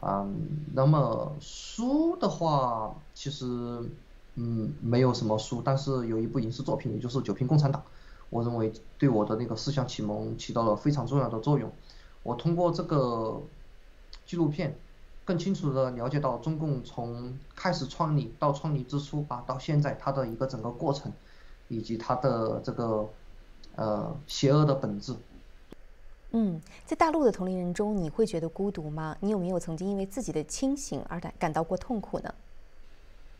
[0.00, 0.26] 啊，
[0.72, 3.82] 那么书的话，其实
[4.34, 7.80] 嗯没有什么书，但是有一部影视作品，也就是《九品共产党》，
[8.30, 11.70] 我认为对我的那个思想启蒙起到了非常重要的作用，
[12.22, 13.40] 我通过这个。
[14.26, 14.76] 纪录片
[15.24, 21.10] 更清楚的了解到中共从开始创立到创立之初啊，到现在它的一个整个过程，
[21.66, 23.08] 以及它的这个
[23.74, 25.16] 呃邪恶的本质。
[26.30, 29.16] 嗯，在大陆的同龄人中，你会觉得孤独吗？
[29.18, 32.32] 你有没有曾经因为自己的清醒而感感到过痛苦呢？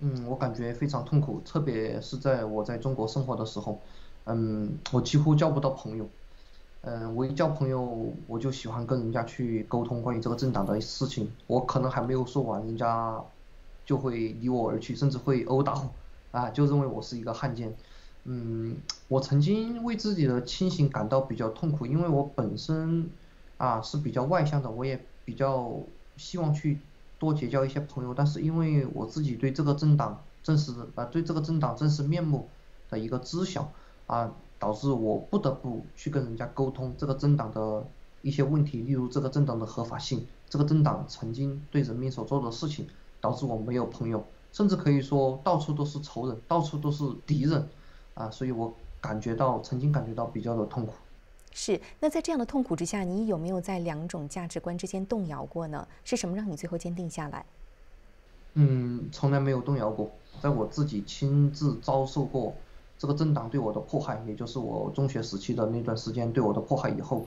[0.00, 3.78] 嗯，我感觉非常痛苦，特别是在我在中国生活的时候，
[4.24, 6.08] 嗯，我几乎交不到朋友。
[6.82, 11.30] 嗯，我一交朋友，我就喜欢跟人家去沟通关于这个政党的事情。
[11.46, 13.22] 我可能还没有说完，人家
[13.84, 15.90] 就会离我而去，甚至会殴打我，
[16.30, 17.76] 啊，就认为我是一个汉奸。
[18.24, 23.10] 嗯，我曾经为自己的清醒感到比较痛苦，因为我本身
[23.58, 25.74] 啊是比较外向的，我也比较
[26.16, 26.78] 希望去
[27.20, 32.48] 多结交一些朋友，但是因为我自己对这个政党真实啊对这个政党真实面目
[32.88, 33.70] 的一个知晓
[34.08, 34.32] 啊。
[34.60, 37.82] 导致我不得不去跟人家沟通这个政党的
[38.20, 42.86] 一些问题，例如这个政党的合法性，这个政党曾经对人民所做的事情，
[43.22, 47.66] 导致我没有朋友，甚至可以说到处都是仇人，到处都是敌人，
[48.12, 50.92] 啊，所以我感觉到曾经感觉到比较的痛苦。
[51.52, 55.86] 是，那在这样的痛苦之下，你有没有在两种价值观之间动摇过呢？
[56.04, 57.44] 是什么让你最后坚定下来？
[58.54, 60.10] 嗯，从来没有动摇过，
[60.40, 62.54] 在我自己亲自遭受过。
[62.98, 67.26] 这个政党对我的迫害，也就是我中学时期的那段时间对我的迫害以后，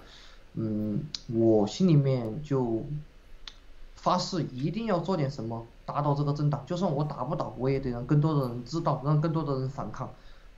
[0.53, 2.83] 嗯，我心里面就
[3.95, 10.11] 发誓一定要做点什么打倒这个政党，就算我打不倒，我也得让更多的人知道，让更多的人反抗。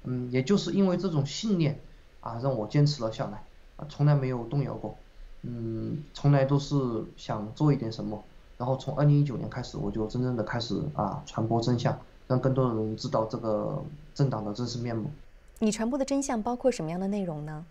[0.03, 1.79] 嗯，也就是因为这种信念
[2.19, 3.41] 啊，让我坚持了下来，
[3.77, 4.95] 啊，从来没有动摇过。
[5.43, 6.75] 嗯，从来都是
[7.17, 8.23] 想做一点什么，
[8.57, 11.97] 然后从二零一九年开始，我就真正的开始啊传播真相。
[12.27, 13.83] 让更多的人知道这个
[14.15, 15.11] 政党的真实面目。
[15.59, 17.63] 你传播的真相包括什么样的内容呢？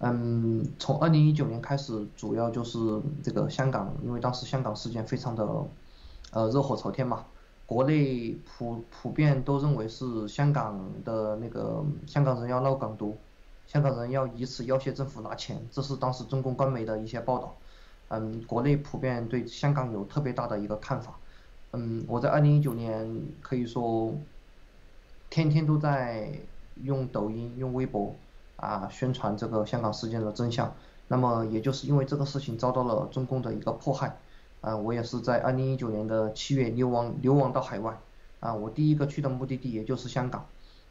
[0.00, 5.46] 嗯，从二零一九年开始，主要就是这个香港，因为当时香港事件非常的
[6.32, 7.24] 呃热火朝天嘛，
[7.66, 13.16] 国内普普遍都认为是香港的那个香港人要闹港独，
[13.66, 17.54] 香港人要以此要挟政府拿钱，这是当时中共官媒的一些报道。
[18.08, 21.18] 嗯，国内普遍对香港有特别大的一个看法。
[21.72, 24.14] 嗯，我在二零一九年可以说
[25.30, 26.30] 天天都在
[26.82, 28.14] 用抖音、用微博。
[28.56, 30.74] 啊，宣传这个香港事件的真相，
[31.08, 34.16] 那么也就是因为这个事情遭到了中共的一个迫害，
[34.62, 37.98] 啊，我也是在二零一九年的七月流亡流亡到海外，
[38.40, 40.46] 啊，我第一个去的目的地也就是香港，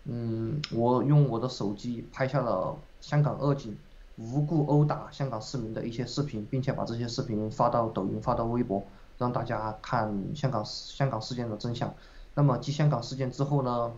[0.05, 3.77] 嗯，我用我的手机拍下了香港恶警
[4.17, 8.83] 无故殴打香港市民的一些视频，并且把这些视频发到抖音、发到微博，
[9.17, 11.93] 让大家看香港事香港事件的真相。
[12.33, 13.91] 那么继香港事件之后呢，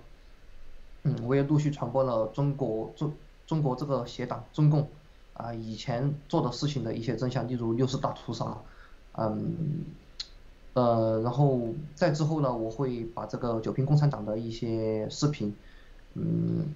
[1.03, 3.13] 嗯，我也陆续传播了中国中。
[3.47, 4.89] 中国这个邪党中共
[5.33, 8.57] 啊，以前做的事情的一些真相，例如六四大屠杀，
[9.13, 9.85] 嗯，
[10.73, 15.55] 呃，然后再之后呢，我会把这个九平共产党的一些视频，
[16.17, 16.73] 嗯，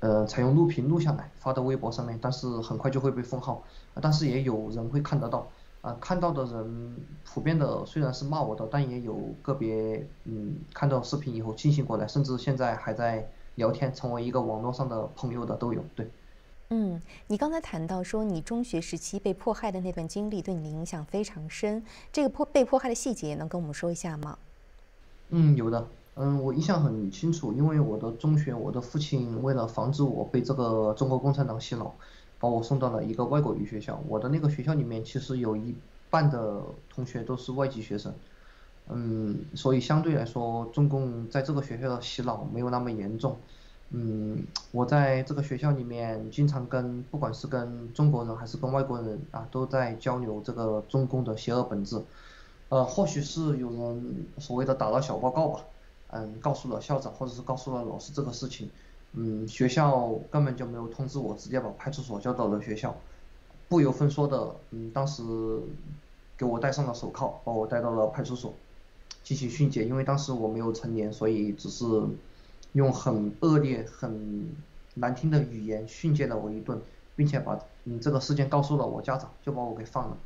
[0.00, 3.64] 呃，采用录屏录下来发到微博上面，但是很快就会被封号，
[4.00, 5.48] 但是也有人会看得到，
[5.80, 13.28] 啊，看到的人普遍的虽然是骂我的，但也有个别嗯看到视频以后清醒过来，甚至现在还在。
[13.58, 16.08] 聊天成为一个网络上的朋友的都有，对。
[16.68, 24.38] 嗯，你刚才谈到说你中学时期被迫害的那段经历对你的影响非常深，这个迫被迫害的细节能跟我们说一下吗？
[25.30, 25.84] 嗯，有的。
[26.20, 31.94] 嗯，我印象很清楚，因为我的中学，我的父亲为了防止我被这个中国共产党洗脑，
[32.40, 34.02] 把我送到了一个外国语学校。
[34.08, 35.76] 我的那个学校里面其实有一
[36.10, 36.60] 半的
[36.92, 38.12] 同学都是外籍学生。
[38.88, 43.36] 嗯，所以相对来说，中共在这个学校的洗脑没有那么严重。
[43.90, 52.02] 嗯，我在这个学校里面经常跟，不管是跟中国人还是跟外国人啊，都在交流这个中共的邪恶本质。
[52.70, 55.60] 呃，或许是有人所谓的打了小报告吧，
[56.10, 58.70] 嗯，告诉了校长或者是告诉了老师这个事情。
[59.12, 62.94] 嗯，学校根本就没有通知我，直接把派出所叫到了学校，
[63.68, 65.22] 不由分说的，嗯，当时
[66.36, 68.52] 给我戴上了手铐，把我带到了派出所。
[69.24, 71.84] 进行训诫，因为当时我没有成年，所以只是
[72.72, 74.48] 用很恶劣、很
[74.94, 76.80] 难听的语言训诫了我一顿，
[77.14, 80.16] 并且把嗯这个事件告诉了我家长，就把我给放了。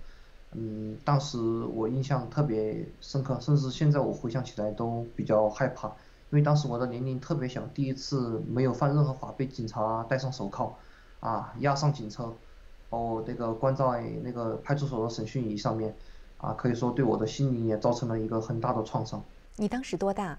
[0.53, 1.39] 嗯，当时
[1.75, 10.75] 我印象特别深刻，甚至现在我回想起来都比较害怕，因为当时我的年龄特别小，第一次没有犯任何法被警察戴上手铐，
[11.21, 12.33] 啊，押上警车，
[12.91, 15.95] 把我那个关在那个派出所的审讯椅上面。
[16.39, 19.23] 啊，可以说对我的心灵也造成了一个很大的创伤。
[19.55, 20.37] 你当时多大？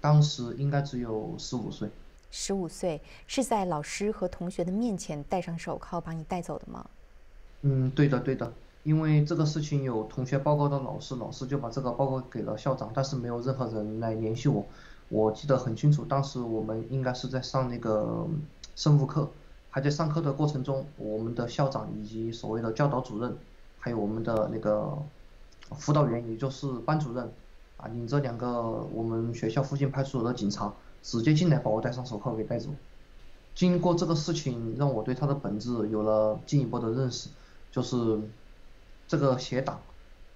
[0.00, 1.88] 当时应该只有十五岁。
[2.30, 6.86] 十五岁是在老师和同学的面前戴上手铐把你带走的吗？
[7.62, 14.66] 嗯，对的对的，因为这个事情有同学报告到老师，老师就把这个报告给了校长，但是没有任何人来联系我。
[15.08, 18.26] 我记得很清楚，当时我们应该是在上那个
[18.76, 19.30] 生物课，
[19.70, 23.36] 还在上课的过程中，我们的校长以及所谓的教导主任。
[23.84, 24.96] 还有我们的那个
[25.76, 27.28] 辅导员，也就是班主任，
[27.76, 30.72] 啊，领着两个我们学校附近派出所的警察，
[31.02, 32.68] 直接进来把我戴上手铐给带走。
[33.56, 37.28] 经过这个事情，让我对他的本质有了进一步的认识，
[37.72, 38.20] 就是
[39.08, 39.80] 这个邪党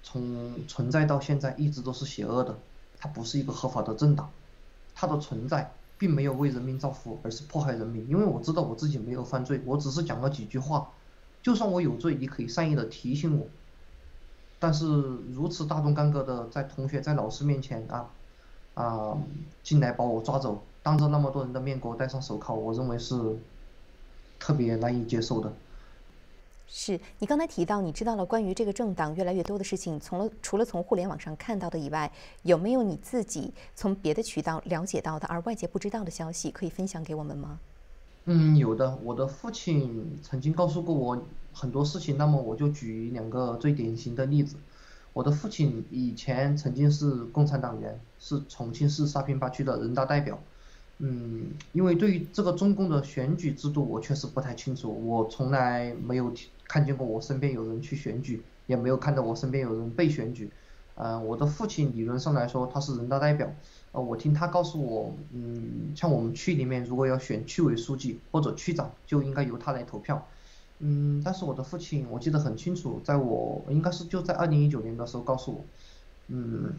[0.03, 2.59] 从存在到现在一直都是邪恶的，
[2.99, 4.31] 它不是一个合法的政党，
[4.94, 8.09] 它的存在并没有为人民造福，而是迫害人民。
[8.09, 10.90] 因为我知道我自己没有犯罪，我只是讲了几句话。
[11.42, 13.46] 就算我有罪，你可以善意的提醒我，
[14.59, 14.87] 但是
[15.33, 18.11] 如此大动干戈的在同学在老师面前啊
[18.75, 19.16] 啊
[19.62, 23.37] 进来把我抓走，当着那么多人的面给我戴上手铐，我认为是
[24.40, 25.53] 特别难以接受的。
[26.68, 32.11] 是你刚才提到你知道了关于这个政党越来越多的事情，从了除了从互联网上看到的以外，
[32.42, 37.61] 有没有你自己从别的渠道了解到的而外界不知道的消息可以分享给我们吗？
[38.24, 44.57] 嗯，有的，我的父亲曾经告诉过我很多事情，那么我就举两个最典型的例子。
[45.12, 50.38] 我的父亲以前曾经是共产党员，是重庆市沙坪坝区的人大代表。
[50.98, 56.32] 嗯，因为对于这个中共的选举制度，我确实不太清楚，我从来没有
[56.66, 60.50] 看见过我身边有人去选举，也没有看到我身边有人被选举。
[60.94, 63.52] 嗯，我的父亲理论上来说他是人大代表。
[63.92, 70.26] 呃，我听他告诉我，嗯，像我们区里面如果要选区委书记或者区长，就应该由他来投票。
[70.78, 75.64] 嗯，但是我的父亲我记得很清楚，在我应该是就在二零一九年的时候告诉我，
[76.28, 76.72] 嗯，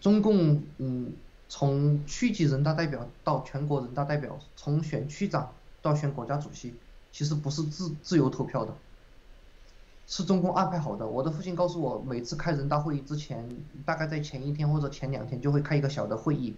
[0.00, 1.12] 中共嗯
[1.48, 6.74] 从区级人大代表到全国人大代表，从选区长到选国家主席，
[7.10, 8.74] 其实不是自自由投票的，
[10.06, 11.06] 是中共安排好的。
[11.06, 13.48] 我的父亲告诉我，每次开人大会议之前，
[13.86, 16.54] 大概在前一天或者前两天就会开一个小的会议，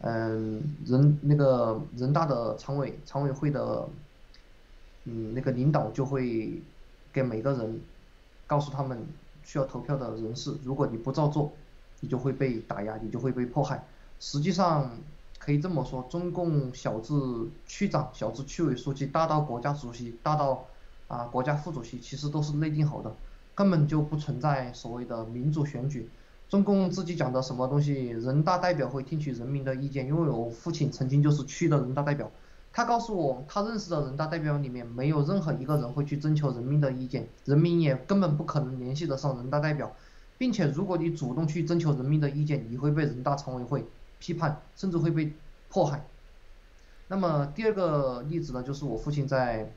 [0.00, 3.88] 嗯，人那个人大的常委常委会的，
[5.04, 6.60] 嗯，那个领导就会
[7.12, 7.80] 给每个人
[8.48, 9.06] 告诉他们
[9.44, 11.52] 需要投票的人士，如果你不照做，
[12.00, 13.84] 你就会被打压，你就会被迫害。
[14.20, 14.90] 实际上
[15.38, 17.14] 可以这么说，中共小至
[17.66, 20.66] 区长、小至区委书记，大到国家主席，大到
[21.08, 23.16] 啊国家副主席，其实都是内定好的，
[23.54, 26.10] 根本就不存在所谓的民主选举。
[26.50, 32.30] 中共自己讲的什么东西，人大代表会听取人民的意见，因为我父亲曾经就是区的人大代表，
[32.74, 39.94] 他告诉我，他认识的人大代表里面没有任何一个人会去征求人民的意见，人民也根本不可能联系得上人大代表，
[40.36, 43.86] 并且如果你主动去征求人民的意见，你会被人大常委会。
[44.20, 45.32] 批判甚至会被
[45.68, 46.04] 迫害。
[47.08, 49.72] 那么第二个例子呢，就是我父亲在，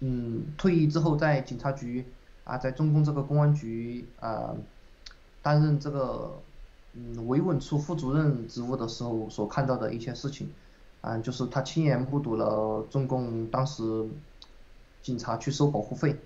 [0.00, 2.04] 嗯，退役之后在警察局
[2.44, 4.54] 啊，在中共这个公安局啊，
[5.40, 6.38] 担任这个
[6.92, 10.50] 嗯维稳处副主任职务的时候所看到的一些事情，
[11.00, 14.06] 啊，就是他亲眼目睹了中共当时
[15.00, 16.18] 警察去收保护费，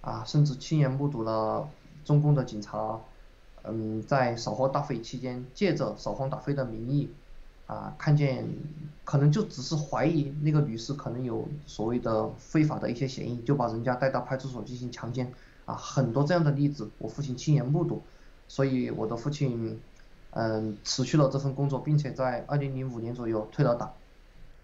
[0.00, 1.68] 啊，甚至亲眼目睹了
[2.04, 2.98] 中共的警察。
[3.64, 7.10] 嗯，在扫黄打非期间，借着扫黄打非的名义，
[7.66, 8.46] 啊，看见
[9.04, 15.32] 可能就只是怀疑那个女士可能有所谓的非法的一些嫌疑，就把人家带到派出所进行强奸，
[15.66, 18.02] 啊，很多这样的例子，我父亲亲眼目睹，
[18.48, 19.80] 所以我的父亲，
[20.30, 23.92] 嗯，辞去了这份工作，并且在二零零五年左右退了党。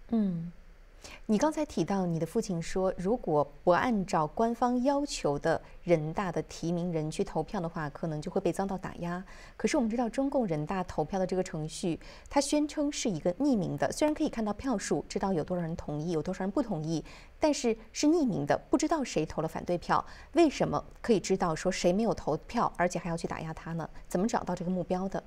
[0.09, 0.51] 嗯。
[1.27, 9.23] 你刚才提到你的父亲说，如果不按照官方要求的人大的提名人去投票的话，可能就会被遭到打压。
[9.57, 17.03] 可是我们知道，中共人大投票的这个程序，它宣称是一个匿名的，虽然可以看到票数，知道有多少人同意，有多少人不同意，
[17.39, 20.03] 但是是匿名的，不知道谁投了反对票。
[20.33, 23.89] 为什么可以知道说谁没有投票，而且还要去打压他呢？
[24.07, 25.23] 怎么找到这个目标的？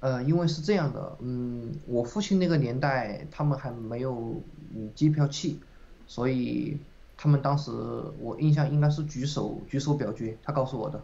[0.00, 4.40] 呃，因为是这样的，嗯，我父亲那个年代，他们还没有
[4.74, 5.60] 嗯计票器，
[6.06, 6.78] 所以
[7.18, 7.70] 他们当时
[8.18, 11.02] 我印象应该是举手举手表决，他告诉我的，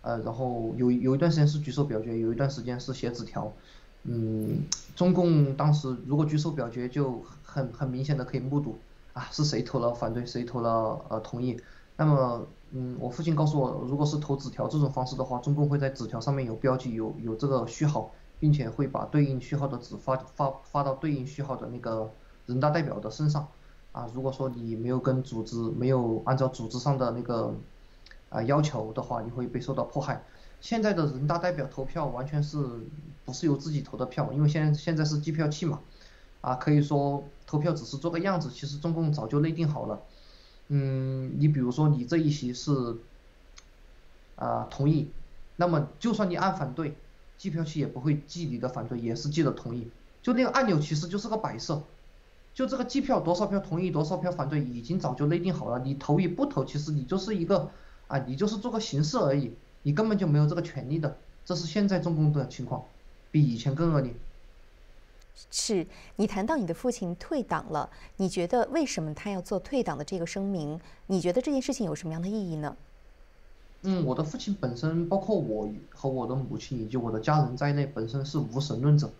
[0.00, 3.52] 呃，然后有有一段时间是举手表决，有一段时间是写纸条，
[4.02, 4.64] 嗯，
[4.96, 8.76] 中共当时如果举手表决，就很很明显的可以目睹
[9.12, 11.56] 啊是谁投了反对，谁投了呃同意，
[11.96, 18.10] 那么嗯，我父亲告诉我，如果是投纸条这种方式的话，中共会在纸条上面有标记，有有这个序号。
[18.42, 22.10] 并且会把对应序号的纸发发发到对应序号的那个
[22.46, 23.46] 人大代表的身上，
[23.92, 27.54] 啊，如果说你没有跟组织没有按照组织上的那个
[28.30, 30.24] 啊要求的话，你会被受到迫害。
[30.60, 32.58] 现在的人大代表投票完全是
[33.24, 35.78] 不是由自己投的票，因为现在现在是计票器嘛，
[36.40, 40.00] 啊，可以说投票只是做个样子，其实中共早就内定好了。
[40.66, 42.96] 嗯，你比如说你这一席是
[44.34, 45.12] 啊同意，
[45.54, 46.96] 那么就算你按反对。
[47.38, 49.88] 计票器也不会记你的反对，也是记的同意。
[50.22, 51.82] 就那个按钮其实就是个摆设，
[52.54, 55.80] 就这个计票多少票同意多少票反对已经早就内定好了。
[55.80, 57.70] 你投与不投，其实你就是一个
[58.06, 61.16] 啊，你就是做个形式而已，你根本就没有这个权利的。
[61.44, 62.84] 这是现在中共的情况，
[63.32, 64.14] 比以前更恶劣。
[65.50, 70.78] 是你谈到你的父亲退党了，你觉得为什么他要做退党的这个声明？
[71.06, 72.76] 你觉得这件事情有什么样的意义呢？
[73.84, 79.10] 嗯，我的父亲本身，包括我和我的母亲以及我的家人在内，本身是无神论者，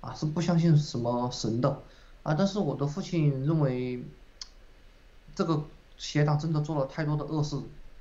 [0.00, 1.82] 啊，是不相信什么神的，
[2.22, 4.02] 啊，但是我的父亲认为，
[5.34, 5.62] 这个
[5.98, 7.58] 邪党真的做了太多的恶事，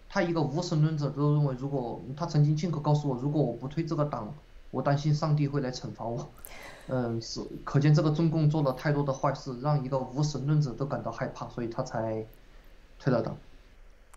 [0.08, 4.34] 他一个无神论者都认为，如果他曾经亲口告诉我，如果我不退这个党，
[4.72, 6.30] 我担心上帝会来惩罚我，
[6.88, 12.26] 嗯，是，可见这个中共做了太多的坏事，让一个无神论者都感到害怕，所以他才
[13.00, 13.36] 退了党。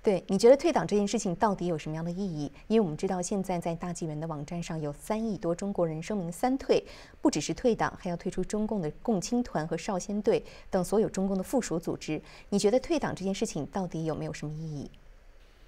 [0.03, 2.51] 对，你觉得退党这件事情到底有什么样的意义？
[2.69, 6.83] 因为我们知道，现在在大纪元的网站上有三亿多中国人声明三退，
[7.21, 12.23] 不只是退党，还要退出中共的共青团和少先队等所有中共的附属组织。
[12.49, 14.91] 你觉得退党这件事情到底有没有什么意义？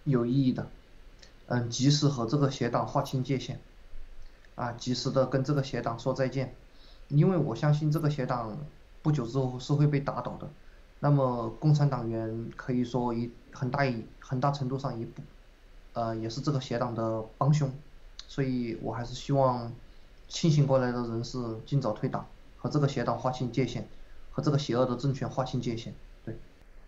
[0.05, 0.67] 有意义的，
[1.49, 3.61] 嗯，及时和这个邪党划清界限，
[4.55, 6.55] 啊，及时的跟这个邪党说再见，
[7.09, 8.57] 因为我相信这个邪党
[9.03, 10.49] 不久之后是会被打倒的。
[11.01, 15.23] 那么共产党员可以说一很大一很大程度上也不，
[15.95, 17.71] 呃也是这个邪党的帮凶，
[18.29, 19.73] 所以我还是希望
[20.29, 22.27] 清醒过来的人士尽早退党，
[22.59, 23.87] 和这个邪党划清界限，
[24.31, 25.93] 和这个邪恶的政权划清界限。
[26.25, 26.37] 对。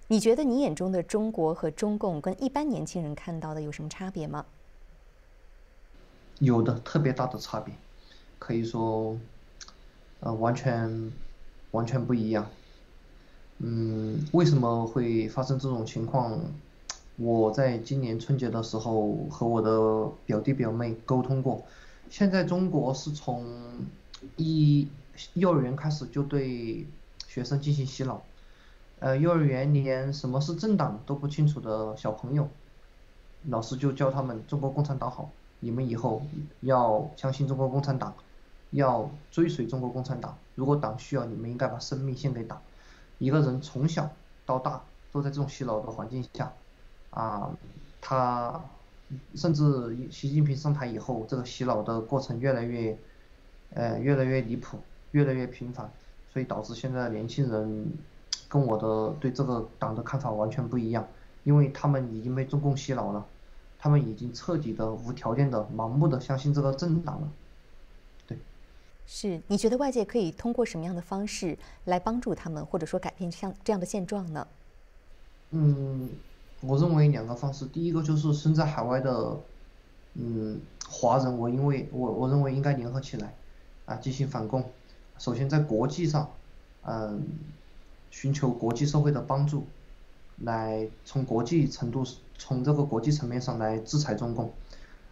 [0.08, 4.44] 你觉得你眼中的中国和中共跟一般年轻人看到的有什么差别吗？
[6.38, 7.74] 有的，特别大的差别，
[8.38, 9.16] 可以说
[10.20, 11.12] 呃，完全
[11.70, 12.48] 完全不一样。
[13.64, 16.36] 嗯，为什么会发生这种情况？
[17.16, 21.62] 我在今年春节的时候和我的表弟表妹沟通过，
[22.10, 23.46] 现在中国是从
[24.36, 24.88] 一
[25.34, 26.84] 幼儿园开始就对
[27.28, 28.20] 学生进行洗脑，
[28.98, 32.48] 呃，幼儿园连什么是政党都不清楚的小朋友，
[33.48, 36.22] 老师就教他们中国共产党好，你们以后
[36.62, 38.12] 要相信中国共产党，
[38.70, 42.60] 要追随中国共产党，如果党需要你们，应该把生命献给党。
[43.22, 44.10] 一个人从小
[44.44, 46.52] 到大都在这种洗脑的环境下。
[47.10, 47.50] 啊，
[48.00, 48.60] 他
[49.36, 52.98] 甚至习近平上台以后，这个洗脑的过程越来越，
[53.74, 54.78] 呃，越来越离谱，
[55.12, 55.88] 越来越频繁，
[56.32, 57.92] 所以导致现在年轻人
[58.48, 61.06] 跟我的对这个党的看法完全不一样，
[61.44, 63.24] 因为他们已经被中共洗脑了，
[63.78, 67.28] 他们已经彻底的无条件的盲目的相信这个政党了，
[69.06, 74.46] 是，你觉得外界可以通过什么样的方式来帮助他们，或者说改变像这样的现状呢？
[75.50, 76.10] 嗯。
[76.64, 79.36] 我认为两个方式，第一个就是身在海外的，
[80.14, 83.34] 嗯，华人，我因为我我认为应该联合起来，
[83.84, 84.64] 啊，进行反共。
[85.18, 86.30] 首先在国际上，
[86.84, 87.26] 嗯，
[88.12, 89.66] 寻求国际社会的帮助，
[90.36, 92.04] 来从国际程度，
[92.38, 94.52] 从这个国际层面上来制裁中共。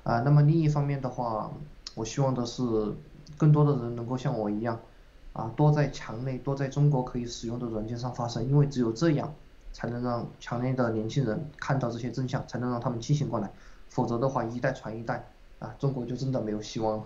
[0.05, 1.51] 啊，那么另一方面的话，
[1.97, 2.63] 我希望的是
[3.41, 4.79] 更多的人能够像我一样，
[5.33, 9.33] 啊，多在墙内，多在中国可以使用的软件上发声，因为只有这样。
[9.73, 13.49] 才能让墙内的年轻人看到这些真相，才能让他们清醒过来，
[13.89, 15.25] 否则的话一代传一代，
[15.61, 17.05] 啊，中国就真的没有希望了。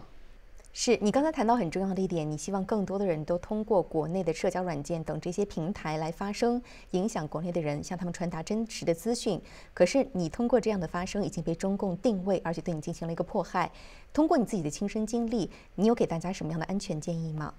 [0.77, 6.61] 是你刚才谈到很重要的一点，你希望更多的人都通过国内的社交软件等这些平台来发声，
[6.91, 9.41] 影响国内的人，向他们传达真实的资讯。
[9.73, 13.71] 可是你通过这样的发声已经被中共定位，而且对你进行了一个迫害。
[14.13, 17.55] 通过你自己的亲身经历，你有给大家什么样的安全建议吗？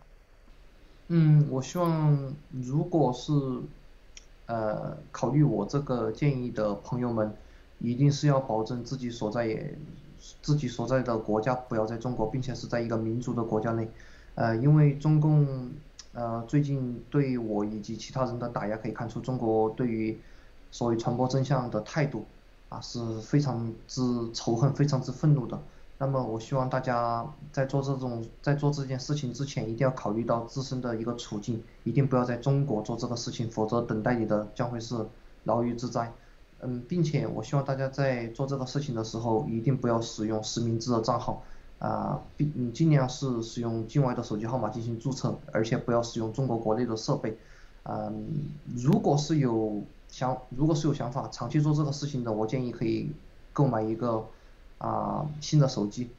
[1.07, 3.31] 嗯，我希望如果是。
[4.47, 7.35] 呃，考虑我这个建议的朋友们，
[7.79, 9.75] 一定是要保证自己所在也
[10.41, 13.89] 自己所在的国家不要在中国，并且是在一个民主的国家内。
[14.35, 15.71] 呃，因为中共
[16.13, 20.17] 呃最近对我以及其他人的打压，可以看出中国对于
[20.71, 22.25] 所谓传播真相的态度
[22.69, 24.01] 啊是非常之
[24.33, 25.59] 仇恨、非常之愤怒的。
[25.97, 35.05] 那么我希望大家在做这种在做这件事情之前，一定要考虑到自身的一个处境，一定不要在中国做这个事情，否则等待你的将会是
[35.45, 36.11] 牢狱之灾。
[36.61, 41.43] 嗯，并且我希望大家在做这个事情的时候，一定不要使用实名制的账号，
[41.79, 47.37] 啊，并尽量是使用境外的手机号码进行注册，而且不要使用中国国内的设备。
[47.83, 48.27] 嗯，
[48.75, 53.11] 如果是有想如果是有想法长期做这个事情的，我建议可以
[53.53, 54.25] 购买一个。
[54.77, 56.09] 啊，新的手机，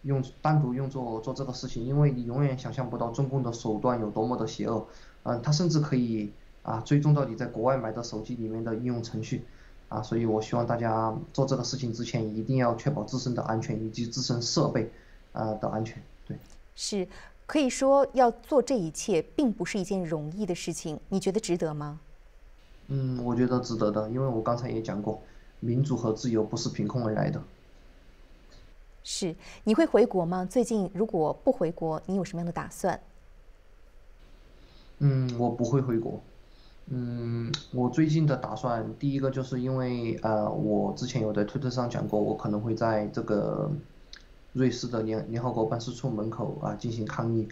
[0.00, 4.86] 用单独用作做这个事情，因为你永远想象不到中共的手段有多么的邪恶，
[5.24, 6.32] 嗯，他甚至可以
[6.62, 9.44] 啊追踪到你在国外买的手机里面的应用程序，
[9.88, 14.90] 啊，所以我希望大家做这个事情之前一定要确保自身的安全以及自身设备
[15.32, 16.36] 啊的安全，对。
[16.74, 17.06] 是，
[17.46, 22.00] 可以说要做这一切并不是一件容易的事情，你觉得值得吗？
[22.88, 25.22] 嗯，我觉得值得的，因为我刚才也讲过，
[25.60, 27.42] 民主和自由不是凭空而来的。
[29.04, 30.44] 是，你会回国吗？
[30.44, 33.00] 最近如果不回国，你有什么样的打算？
[34.98, 36.20] 嗯，我不会回国。
[36.88, 43.70] 嗯，我最近的打算，第一个就是因为呃，我之前有在推特上讲过，我可能会在这个
[44.52, 47.48] 瑞士的联联合国办事处门口啊进行抗议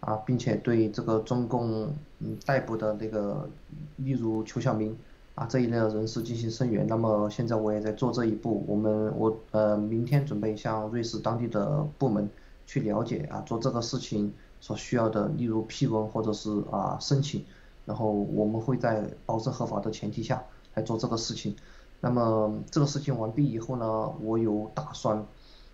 [0.00, 1.88] 啊，并且对这个中共
[2.20, 3.48] 嗯逮捕的那个，
[3.96, 4.96] 例如邱晓明。
[5.36, 6.86] 啊，这一类的人士进行声援。
[6.86, 8.64] 那么现在我也在做这一步。
[8.66, 12.26] 我们我呃，明天准备向瑞士当地的部门
[12.66, 14.32] 去了解啊，做这个事情
[14.62, 17.44] 所需要的，例如批文或者是啊申请。
[17.86, 21.56] 然后我们会在保证合法的前提下来做这个事情。
[22.00, 25.24] 那么这个事情完毕以后呢，我有打算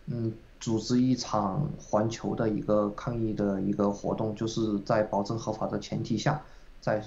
[0.06, 6.40] 嗯组织一场环球的一个抗议的一个活动，就是在保证合法的前提下，
[6.80, 7.02] 在。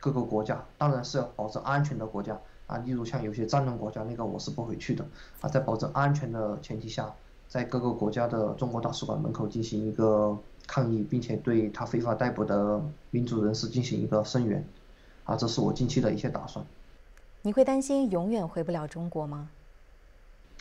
[0.00, 5.02] 各个国家当然是要保证安全的国家啊，例如像有些战乱国家，那个我是不会去的
[5.40, 7.10] 啊，在保证安全的前提下，
[7.48, 10.36] 在各个国家的中国大使馆门口进行一个
[10.66, 14.66] 抗议，并且对他非法逮捕的民主人士进行一个声援
[15.24, 16.64] 啊，这是我近期的一些打算。
[17.42, 19.50] 你会担心永远回不了中国吗？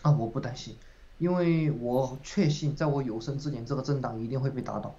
[0.01, 0.75] 啊，我不担心，
[1.17, 4.93] 因为我确信在我有生之年，这个政党一定会被打倒，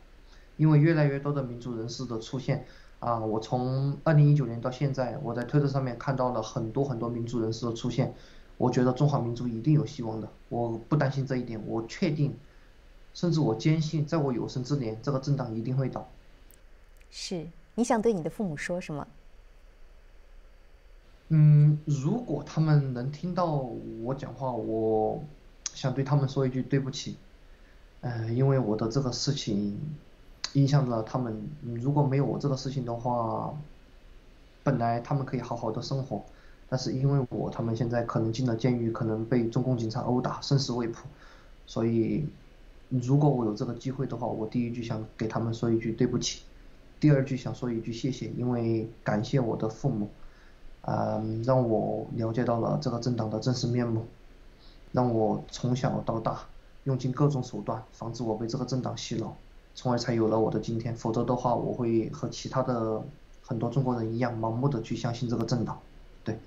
[0.56, 2.64] 因为越来越多的民主人士的出现。
[3.00, 8.14] 啊，我从二零一九年到现在，我在推特上面看到了很多很多民主人士的出现，
[8.56, 12.34] 我觉得中华民族一定有希望的，我不担心这一点，我确定，
[13.14, 16.06] 甚至我坚信，在我有生之年，这个政党一定会倒。
[17.10, 17.46] 是，
[17.76, 19.06] 你想对你的父母说什么？
[21.28, 23.46] 嗯，如果他们能听到
[24.02, 25.22] 我讲话，我
[25.72, 27.16] 想对他们说一句对不起。
[28.02, 29.80] 嗯，因为我的这个事情
[30.52, 31.48] 影响了他们。
[31.62, 33.54] 如果没有我这个事情的话，
[34.62, 36.22] 本来他们可以好好的生活，
[36.68, 40.98] 但是因为我，他们现在可能进了监狱，可能被中共警察殴打，生死未卜。
[41.66, 42.28] 所以，
[43.02, 46.42] 如果我有这个机会的话，我第一句想给他们说一句对不起，
[47.00, 50.08] 第二句想说一句谢谢，因为感谢我的父母。
[50.86, 54.04] 嗯，让我了解到了这个政党的真实面目，
[54.92, 56.46] 让我从小到大
[56.84, 59.34] 用尽各种手段防止我被这个政党洗脑，
[59.74, 60.94] 从而才有了我的今天。
[60.94, 63.02] 否则的话，我会和其他的
[63.42, 65.80] 很多中国人一样，盲目的去相信这个政党。
[66.22, 66.38] 对，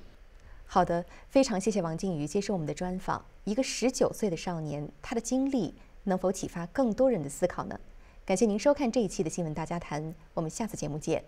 [0.67, 3.25] 好的，非常谢谢王靖宇接受我们的专访。
[3.43, 5.73] 一个十九岁的少年，他的经历
[6.07, 7.79] 能否启发更多人的思考呢？
[8.25, 11.23] 感谢您收看这一期的新闻大家谈，我们下次节目见。